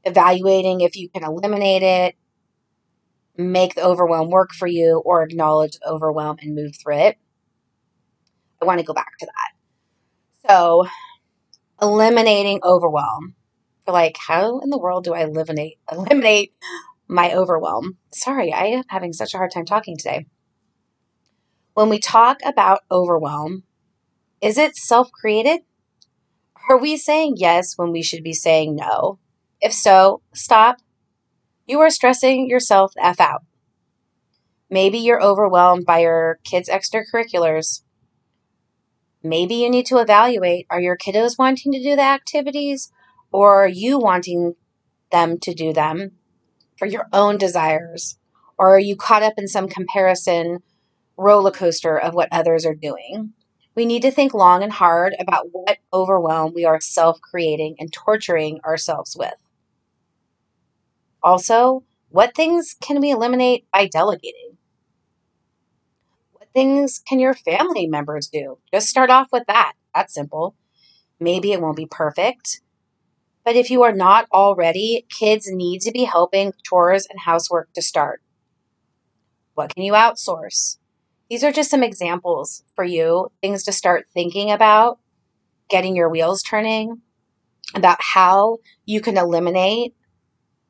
Evaluating 0.05 0.79
if 0.79 0.95
you 0.95 1.09
can 1.09 1.25
eliminate 1.25 1.83
it, 1.83 2.15
make 3.35 3.75
the 3.75 3.83
overwhelm 3.83 4.29
work 4.29 4.53
for 4.53 4.67
you, 4.67 5.01
or 5.03 5.23
acknowledge 5.23 5.73
the 5.73 5.89
overwhelm 5.89 6.37
and 6.41 6.55
move 6.55 6.75
through 6.81 6.99
it. 6.99 7.17
I 8.61 8.65
want 8.65 8.79
to 8.79 8.85
go 8.85 8.93
back 8.93 9.17
to 9.19 9.25
that. 9.25 10.49
So, 10.49 10.87
eliminating 11.81 12.61
overwhelm 12.63 13.35
like, 13.87 14.17
how 14.17 14.59
in 14.59 14.69
the 14.69 14.77
world 14.77 15.03
do 15.03 15.13
I 15.13 15.23
eliminate 15.23 15.77
eliminate 15.91 16.53
my 17.07 17.33
overwhelm? 17.33 17.97
Sorry, 18.11 18.53
I 18.53 18.65
am 18.67 18.83
having 18.87 19.13
such 19.13 19.33
a 19.33 19.37
hard 19.37 19.51
time 19.51 19.65
talking 19.65 19.97
today. 19.97 20.25
When 21.73 21.89
we 21.89 21.99
talk 21.99 22.37
about 22.45 22.81
overwhelm, 22.91 23.63
is 24.41 24.57
it 24.57 24.75
self-created? 24.75 25.61
Are 26.69 26.77
we 26.77 26.97
saying 26.97 27.35
yes 27.37 27.73
when 27.77 27.91
we 27.91 28.03
should 28.03 28.23
be 28.23 28.33
saying 28.33 28.75
no? 28.75 29.19
If 29.59 29.73
so, 29.73 30.21
stop. 30.33 30.77
You 31.65 31.79
are 31.79 31.89
stressing 31.89 32.49
yourself 32.49 32.93
F 32.97 33.19
out. 33.19 33.43
Maybe 34.69 34.97
you're 34.97 35.23
overwhelmed 35.23 35.85
by 35.85 35.99
your 35.99 36.39
kids' 36.43 36.69
extracurriculars. 36.69 37.81
Maybe 39.23 39.55
you 39.55 39.69
need 39.69 39.85
to 39.87 39.99
evaluate 39.99 40.67
are 40.69 40.81
your 40.81 40.97
kiddos 40.97 41.37
wanting 41.37 41.71
to 41.71 41.81
do 41.81 41.95
the 41.95 42.01
activities 42.01 42.91
or 43.33 43.67
you 43.67 43.99
wanting 43.99 44.55
them 45.11 45.39
to 45.39 45.53
do 45.53 45.73
them 45.73 46.11
for 46.77 46.85
your 46.85 47.07
own 47.11 47.37
desires? 47.37 48.17
Or 48.57 48.75
are 48.75 48.79
you 48.79 48.95
caught 48.95 49.23
up 49.23 49.33
in 49.37 49.47
some 49.47 49.67
comparison 49.67 50.59
roller 51.17 51.51
coaster 51.51 51.97
of 51.97 52.13
what 52.13 52.29
others 52.31 52.65
are 52.65 52.75
doing? 52.75 53.33
We 53.75 53.85
need 53.85 54.03
to 54.03 54.11
think 54.11 54.33
long 54.33 54.61
and 54.61 54.71
hard 54.71 55.15
about 55.19 55.47
what 55.51 55.79
overwhelm 55.91 56.53
we 56.53 56.63
are 56.63 56.79
self 56.79 57.19
creating 57.21 57.75
and 57.79 57.91
torturing 57.91 58.59
ourselves 58.63 59.17
with. 59.17 59.33
Also, 61.23 61.83
what 62.09 62.35
things 62.35 62.75
can 62.79 63.01
we 63.01 63.09
eliminate 63.09 63.65
by 63.73 63.87
delegating? 63.87 64.57
What 66.33 66.49
things 66.53 67.01
can 67.07 67.19
your 67.19 67.33
family 67.33 67.87
members 67.87 68.27
do? 68.27 68.59
Just 68.71 68.89
start 68.89 69.09
off 69.09 69.29
with 69.31 69.45
that. 69.47 69.73
That's 69.95 70.13
simple. 70.13 70.55
Maybe 71.19 71.51
it 71.53 71.61
won't 71.61 71.77
be 71.77 71.87
perfect. 71.89 72.61
But 73.43 73.55
if 73.55 73.69
you 73.69 73.83
are 73.83 73.93
not 73.93 74.27
already, 74.31 75.05
kids 75.09 75.49
need 75.51 75.81
to 75.81 75.91
be 75.91 76.05
helping 76.05 76.53
chores 76.63 77.07
and 77.09 77.19
housework 77.19 77.73
to 77.73 77.81
start. 77.81 78.21
What 79.53 79.73
can 79.73 79.83
you 79.83 79.93
outsource? 79.93 80.77
These 81.29 81.43
are 81.43 81.51
just 81.51 81.69
some 81.69 81.83
examples 81.83 82.63
for 82.75 82.85
you, 82.85 83.31
things 83.41 83.63
to 83.63 83.71
start 83.71 84.07
thinking 84.13 84.51
about, 84.51 84.99
getting 85.69 85.95
your 85.95 86.09
wheels 86.09 86.41
turning, 86.41 87.01
about 87.75 87.97
how 87.99 88.57
you 88.85 89.01
can 89.01 89.17
eliminate 89.17 89.93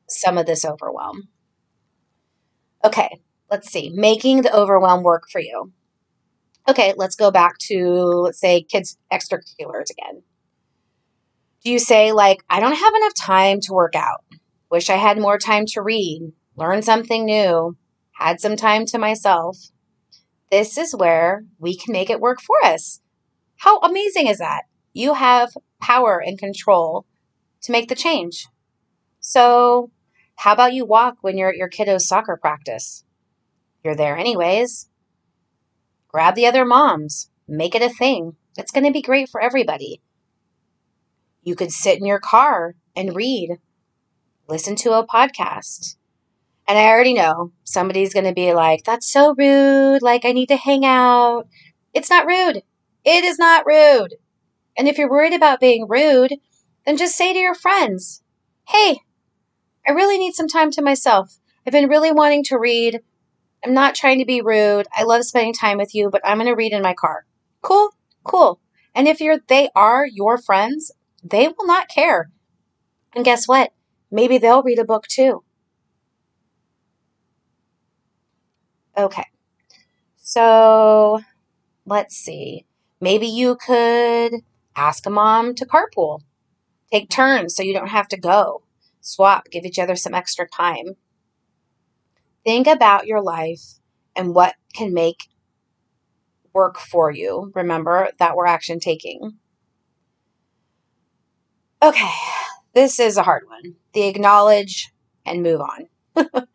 some 0.08 0.38
of 0.38 0.46
this 0.46 0.64
overwhelm. 0.64 1.28
Okay, 2.84 3.20
let's 3.50 3.70
see. 3.70 3.90
Making 3.94 4.42
the 4.42 4.54
overwhelm 4.54 5.02
work 5.02 5.24
for 5.30 5.40
you. 5.40 5.72
Okay, 6.68 6.94
let's 6.96 7.14
go 7.14 7.30
back 7.30 7.58
to, 7.58 7.88
let's 8.24 8.40
say, 8.40 8.62
kids' 8.62 8.96
extracurriculars 9.12 9.90
again. 9.90 10.22
Do 11.64 11.70
you 11.70 11.78
say, 11.78 12.12
like, 12.12 12.44
I 12.50 12.60
don't 12.60 12.76
have 12.76 12.94
enough 12.94 13.14
time 13.14 13.60
to 13.62 13.72
work 13.72 13.96
out? 13.96 14.22
Wish 14.70 14.90
I 14.90 14.96
had 14.96 15.18
more 15.18 15.38
time 15.38 15.64
to 15.68 15.80
read, 15.80 16.30
learn 16.56 16.82
something 16.82 17.24
new, 17.24 17.74
had 18.12 18.38
some 18.38 18.54
time 18.54 18.84
to 18.86 18.98
myself? 18.98 19.56
This 20.50 20.76
is 20.76 20.94
where 20.94 21.44
we 21.58 21.74
can 21.74 21.92
make 21.92 22.10
it 22.10 22.20
work 22.20 22.42
for 22.42 22.62
us. 22.62 23.00
How 23.56 23.78
amazing 23.78 24.26
is 24.26 24.38
that? 24.38 24.64
You 24.92 25.14
have 25.14 25.56
power 25.80 26.22
and 26.22 26.38
control 26.38 27.06
to 27.62 27.72
make 27.72 27.88
the 27.88 27.94
change. 27.94 28.46
So, 29.20 29.90
how 30.36 30.52
about 30.52 30.74
you 30.74 30.84
walk 30.84 31.16
when 31.22 31.38
you're 31.38 31.48
at 31.48 31.56
your 31.56 31.68
kiddo's 31.68 32.06
soccer 32.06 32.36
practice? 32.38 33.04
You're 33.82 33.96
there 33.96 34.18
anyways. 34.18 34.90
Grab 36.08 36.34
the 36.34 36.46
other 36.46 36.66
moms, 36.66 37.30
make 37.48 37.74
it 37.74 37.80
a 37.80 37.88
thing. 37.88 38.36
It's 38.58 38.70
going 38.70 38.84
to 38.84 38.92
be 38.92 39.00
great 39.00 39.30
for 39.30 39.40
everybody. 39.40 40.02
You 41.44 41.54
could 41.54 41.70
sit 41.70 41.98
in 41.98 42.06
your 42.06 42.18
car 42.18 42.74
and 42.96 43.14
read, 43.14 43.58
listen 44.48 44.76
to 44.76 44.92
a 44.92 45.06
podcast. 45.06 45.96
And 46.66 46.78
I 46.78 46.86
already 46.86 47.12
know 47.12 47.52
somebody's 47.64 48.14
going 48.14 48.24
to 48.24 48.32
be 48.32 48.54
like, 48.54 48.84
that's 48.84 49.12
so 49.12 49.34
rude. 49.36 50.02
Like, 50.02 50.24
I 50.24 50.32
need 50.32 50.48
to 50.48 50.56
hang 50.56 50.86
out. 50.86 51.46
It's 51.92 52.08
not 52.08 52.26
rude. 52.26 52.62
It 53.04 53.24
is 53.24 53.38
not 53.38 53.66
rude. 53.66 54.14
And 54.76 54.88
if 54.88 54.96
you're 54.96 55.10
worried 55.10 55.34
about 55.34 55.60
being 55.60 55.86
rude, 55.86 56.32
then 56.86 56.96
just 56.96 57.16
say 57.16 57.34
to 57.34 57.38
your 57.38 57.54
friends, 57.54 58.22
hey, 58.66 59.00
I 59.86 59.92
really 59.92 60.16
need 60.16 60.32
some 60.32 60.48
time 60.48 60.70
to 60.72 60.82
myself. 60.82 61.38
I've 61.66 61.72
been 61.72 61.90
really 61.90 62.10
wanting 62.10 62.44
to 62.44 62.58
read. 62.58 63.00
I'm 63.62 63.74
not 63.74 63.94
trying 63.94 64.18
to 64.18 64.24
be 64.24 64.40
rude. 64.40 64.86
I 64.94 65.02
love 65.02 65.24
spending 65.24 65.52
time 65.52 65.76
with 65.76 65.94
you, 65.94 66.08
but 66.08 66.22
I'm 66.24 66.38
going 66.38 66.48
to 66.48 66.54
read 66.54 66.72
in 66.72 66.82
my 66.82 66.94
car. 66.94 67.26
Cool? 67.60 67.90
Cool. 68.24 68.60
And 68.94 69.06
if 69.06 69.20
you're 69.20 69.38
they 69.48 69.68
are 69.74 70.06
your 70.06 70.38
friends, 70.38 70.90
they 71.24 71.48
will 71.48 71.66
not 71.66 71.88
care. 71.88 72.30
And 73.14 73.24
guess 73.24 73.48
what? 73.48 73.72
Maybe 74.10 74.38
they'll 74.38 74.62
read 74.62 74.78
a 74.78 74.84
book 74.84 75.08
too. 75.08 75.42
Okay. 78.96 79.26
So 80.18 81.20
let's 81.86 82.14
see. 82.14 82.66
Maybe 83.00 83.26
you 83.26 83.56
could 83.56 84.34
ask 84.76 85.06
a 85.06 85.10
mom 85.10 85.54
to 85.56 85.66
carpool, 85.66 86.20
Take 86.94 87.10
turns 87.10 87.56
so 87.56 87.64
you 87.64 87.74
don't 87.74 87.88
have 87.88 88.06
to 88.08 88.16
go. 88.16 88.62
Swap, 89.00 89.50
give 89.50 89.64
each 89.64 89.80
other 89.80 89.96
some 89.96 90.14
extra 90.14 90.46
time. 90.46 90.94
Think 92.44 92.68
about 92.68 93.08
your 93.08 93.20
life 93.20 93.80
and 94.14 94.32
what 94.32 94.54
can 94.74 94.94
make 94.94 95.28
work 96.52 96.78
for 96.78 97.10
you. 97.10 97.50
Remember 97.54 98.10
that 98.20 98.36
we're 98.36 98.46
action 98.46 98.78
taking. 98.78 99.38
Okay, 101.84 102.10
this 102.72 102.98
is 102.98 103.18
a 103.18 103.22
hard 103.22 103.46
one. 103.46 103.74
The 103.92 104.04
acknowledge 104.04 104.90
and 105.26 105.42
move 105.42 105.60
on. 105.60 105.86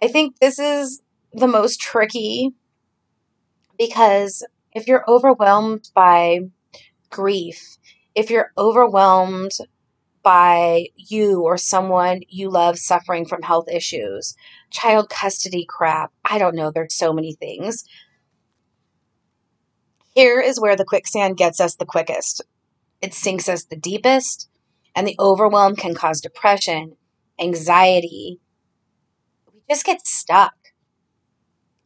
I 0.00 0.06
think 0.06 0.38
this 0.38 0.60
is 0.60 1.02
the 1.32 1.48
most 1.48 1.80
tricky 1.80 2.52
because 3.76 4.46
if 4.72 4.86
you're 4.86 5.04
overwhelmed 5.08 5.90
by 5.96 6.42
grief, 7.10 7.76
if 8.14 8.30
you're 8.30 8.52
overwhelmed 8.56 9.50
by 10.22 10.86
you 10.94 11.42
or 11.42 11.58
someone 11.58 12.20
you 12.28 12.48
love 12.48 12.78
suffering 12.78 13.26
from 13.26 13.42
health 13.42 13.66
issues, 13.68 14.36
child 14.70 15.10
custody 15.10 15.66
crap, 15.68 16.12
I 16.24 16.38
don't 16.38 16.54
know, 16.54 16.70
there's 16.70 16.94
so 16.94 17.12
many 17.12 17.34
things. 17.34 17.82
Here 20.14 20.40
is 20.40 20.60
where 20.60 20.76
the 20.76 20.84
quicksand 20.84 21.36
gets 21.36 21.58
us 21.60 21.74
the 21.74 21.84
quickest. 21.84 22.44
It 23.06 23.14
sinks 23.14 23.48
us 23.48 23.62
the 23.62 23.76
deepest, 23.76 24.50
and 24.92 25.06
the 25.06 25.14
overwhelm 25.20 25.76
can 25.76 25.94
cause 25.94 26.20
depression, 26.20 26.96
anxiety. 27.38 28.40
We 29.54 29.60
just 29.70 29.86
get 29.86 30.04
stuck. 30.04 30.54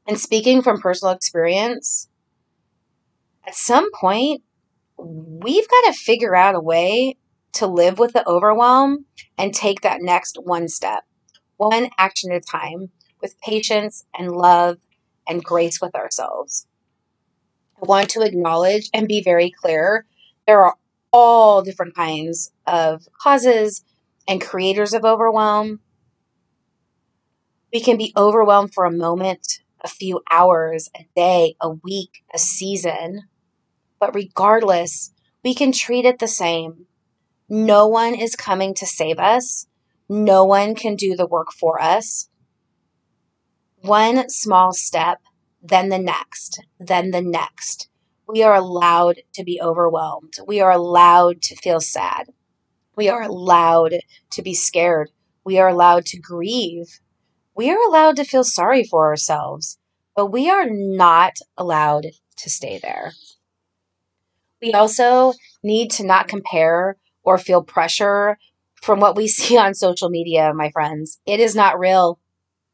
And 0.06 0.18
speaking 0.18 0.62
from 0.62 0.80
personal 0.80 1.12
experience, 1.12 2.08
at 3.46 3.54
some 3.54 3.92
point, 3.92 4.44
we've 4.96 5.68
got 5.68 5.92
to 5.92 5.92
figure 5.92 6.34
out 6.34 6.54
a 6.54 6.60
way 6.60 7.18
to 7.52 7.66
live 7.66 7.98
with 7.98 8.14
the 8.14 8.26
overwhelm 8.26 9.04
and 9.36 9.52
take 9.52 9.82
that 9.82 10.00
next 10.00 10.38
one 10.42 10.68
step, 10.68 11.04
one 11.58 11.90
action 11.98 12.32
at 12.32 12.38
a 12.38 12.40
time, 12.40 12.88
with 13.20 13.38
patience 13.42 14.06
and 14.18 14.32
love 14.32 14.78
and 15.28 15.44
grace 15.44 15.82
with 15.82 15.94
ourselves. 15.94 16.66
I 17.76 17.84
want 17.84 18.08
to 18.10 18.22
acknowledge 18.22 18.88
and 18.94 19.06
be 19.06 19.22
very 19.22 19.50
clear 19.50 20.06
there 20.46 20.62
are 20.64 20.76
all 21.12 21.62
different 21.62 21.94
kinds 21.94 22.52
of 22.66 23.06
causes 23.20 23.84
and 24.28 24.40
creators 24.40 24.94
of 24.94 25.04
overwhelm. 25.04 25.80
We 27.72 27.80
can 27.80 27.96
be 27.96 28.12
overwhelmed 28.16 28.74
for 28.74 28.84
a 28.84 28.90
moment, 28.90 29.60
a 29.82 29.88
few 29.88 30.20
hours, 30.30 30.88
a 30.96 31.06
day, 31.14 31.56
a 31.60 31.70
week, 31.70 32.24
a 32.34 32.38
season. 32.38 33.24
But 33.98 34.14
regardless, 34.14 35.12
we 35.44 35.54
can 35.54 35.72
treat 35.72 36.04
it 36.04 36.18
the 36.18 36.28
same. 36.28 36.86
No 37.48 37.86
one 37.86 38.14
is 38.14 38.36
coming 38.36 38.74
to 38.74 38.86
save 38.86 39.18
us. 39.18 39.66
No 40.08 40.44
one 40.44 40.74
can 40.74 40.96
do 40.96 41.16
the 41.16 41.26
work 41.26 41.52
for 41.52 41.80
us. 41.80 42.28
One 43.82 44.28
small 44.28 44.72
step, 44.72 45.18
then 45.62 45.88
the 45.88 45.98
next, 45.98 46.62
then 46.78 47.10
the 47.10 47.22
next. 47.22 47.89
We 48.30 48.44
are 48.44 48.54
allowed 48.54 49.22
to 49.34 49.44
be 49.44 49.60
overwhelmed. 49.60 50.34
We 50.46 50.60
are 50.60 50.70
allowed 50.70 51.42
to 51.42 51.56
feel 51.56 51.80
sad. 51.80 52.28
We 52.95 53.08
are 53.08 53.23
allowed 53.23 53.95
to 54.30 54.43
be 54.43 54.54
scared. 54.54 55.10
We 55.45 55.58
are 55.58 55.69
allowed 55.69 56.06
to 56.06 56.21
grieve. 56.21 57.00
We 57.56 57.71
are 57.71 57.88
allowed 57.88 58.16
to 58.16 58.25
feel 58.25 58.45
sorry 58.45 58.84
for 58.84 59.08
ourselves, 59.08 59.78
but 60.14 60.26
we 60.26 60.49
are 60.49 60.66
not 60.69 61.38
allowed 61.56 62.06
to 62.36 62.50
stay 62.50 62.78
there. 62.78 63.12
We 64.62 64.73
also 64.75 65.32
need 65.62 65.90
to 65.93 66.06
not 66.06 66.28
compare 66.28 66.97
or 67.25 67.36
feel 67.36 67.62
pressure 67.62 68.38
from 68.80 69.00
what 69.00 69.16
we 69.16 69.26
see 69.38 69.58
on 69.58 69.75
social 69.75 70.08
media, 70.08 70.52
my 70.54 70.71
friends. 70.71 71.19
It 71.26 71.40
is 71.40 71.56
not 71.56 71.80
real. 71.80 72.21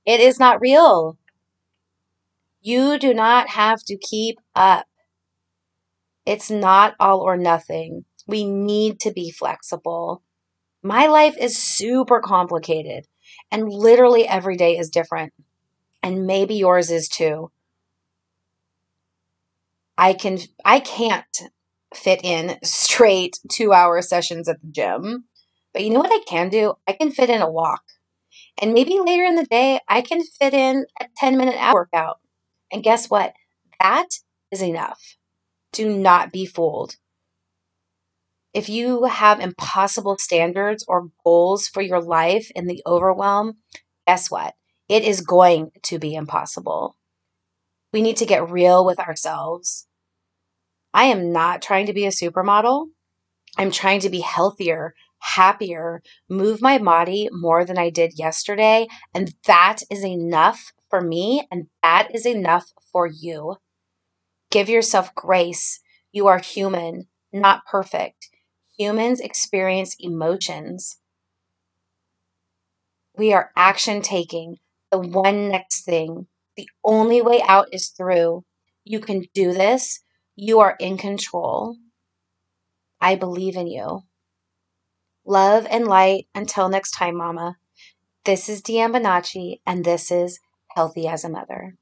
It 0.05 0.21
is 0.21 0.39
not 0.39 0.61
real. 0.61 1.17
You 2.61 2.99
do 2.99 3.15
not 3.15 3.49
have 3.49 3.83
to 3.85 3.97
keep 3.97 4.39
up. 4.55 4.87
It's 6.27 6.51
not 6.51 6.95
all 7.01 7.21
or 7.21 7.37
nothing. 7.37 8.05
We 8.27 8.45
need 8.45 9.01
to 9.01 9.13
be 9.13 9.31
flexible. 9.31 10.23
My 10.83 11.07
life 11.07 11.37
is 11.39 11.57
super 11.63 12.21
complicated, 12.21 13.07
and 13.51 13.69
literally 13.69 14.29
every 14.29 14.57
day 14.57 14.79
is 14.79 14.91
different. 14.91 15.33
And 16.03 16.27
maybe 16.27 16.57
yours 16.57 16.91
is 16.91 17.09
too. 17.09 17.51
I 19.99 20.13
can 20.15 20.39
I 20.65 20.81
can't 20.81 21.43
fit 21.95 22.21
in 22.23 22.59
straight 22.63 23.39
two 23.51 23.73
hour 23.73 24.01
sessions 24.03 24.49
at 24.49 24.61
the 24.61 24.69
gym. 24.69 25.25
But 25.73 25.85
you 25.85 25.91
know 25.91 26.01
what 26.01 26.13
I 26.13 26.25
can 26.27 26.49
do? 26.49 26.75
I 26.87 26.93
can 26.93 27.11
fit 27.11 27.31
in 27.31 27.43
a 27.43 27.51
walk. 27.51 27.83
And 28.61 28.75
maybe 28.75 28.99
later 29.01 29.25
in 29.25 29.37
the 29.37 29.47
day, 29.47 29.81
I 29.89 30.03
can 30.03 30.23
fit 30.25 30.55
in 30.55 30.87
a 31.01 31.07
10 31.17 31.37
minute 31.37 31.57
workout. 31.73 32.21
And 32.73 32.83
guess 32.83 33.11
what? 33.11 33.35
That 33.81 34.09
is 34.51 34.63
enough. 34.63 35.16
Do 35.77 35.95
not 35.95 36.33
be 36.33 36.47
fooled. 36.47 36.97
If 38.55 38.71
you 38.71 39.05
have 39.05 39.41
impossible 39.41 40.17
standards 40.19 40.87
or 40.89 41.11
goals 41.23 41.69
for 41.69 41.83
your 41.83 42.01
life 42.01 42.51
in 42.57 42.67
the 42.67 42.83
overwhelm, 42.87 43.59
guess 44.07 44.31
what? 44.31 44.55
It 44.89 45.05
is 45.05 45.21
going 45.21 45.73
to 45.83 45.99
be 45.99 46.15
impossible. 46.15 46.97
We 47.93 48.01
need 48.01 48.17
to 48.19 48.27
get 48.27 48.51
real 48.51 48.87
with 48.87 48.99
ourselves 48.99 49.87
I 50.95 51.05
am 51.05 51.31
not 51.31 51.61
trying 51.61 51.87
to 51.87 51.93
be 51.93 52.07
a 52.07 52.11
supermodel. 52.11 52.89
I'm 53.59 53.71
trying 53.71 54.01
to 54.01 54.11
be 54.11 54.21
healthier, 54.21 54.95
happier, 55.19 56.03
move 56.31 56.63
my 56.63 56.79
body 56.79 57.29
more 57.33 57.67
than 57.67 57.79
I 57.79 57.91
did 57.91 58.19
yesterday. 58.19 58.89
And 59.15 59.35
that 59.47 59.83
is 59.91 60.05
enough 60.05 60.73
for 60.89 61.03
me. 61.03 61.47
And 61.51 61.67
that 61.83 62.15
is 62.15 62.27
enough 62.27 62.73
for 62.93 63.07
you. 63.07 63.57
Give 64.57 64.71
yourself 64.71 65.15
grace. 65.15 65.81
You 66.13 66.29
are 66.29 66.39
human, 66.39 67.09
not 67.31 67.67
perfect. 67.67 68.31
Humans 68.79 69.21
experience 69.21 69.95
emotions. 70.01 70.97
We 73.19 73.35
are 73.35 73.51
action 73.55 74.01
taking, 74.01 74.57
the 74.91 74.97
one 74.97 75.51
next 75.51 75.85
thing. 75.85 76.29
The 76.57 76.71
only 76.83 77.21
way 77.21 77.43
out 77.47 77.69
is 77.71 77.89
through. 77.89 78.47
You 78.83 78.99
can 79.01 79.25
do 79.35 79.53
this. 79.53 80.01
You 80.37 80.61
are 80.61 80.75
in 80.81 80.97
control. 80.97 81.77
I 82.99 83.15
believe 83.15 83.57
in 83.57 83.67
you. 83.67 84.05
Love 85.27 85.67
and 85.69 85.87
light. 85.87 86.29
Until 86.35 86.71
next 86.71 86.93
time, 86.93 87.19
Mama. 87.19 87.59
This 88.25 88.49
is 88.49 88.63
Deanne 88.63 88.97
Bonacci, 88.97 89.61
and 89.67 89.85
this 89.85 90.11
is 90.11 90.41
Healthy 90.75 91.09
as 91.09 91.25
a 91.25 91.29
Mother. 91.29 91.77